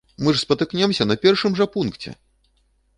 [0.23, 2.19] Мы ж спатыкнемся на першым жа пункце!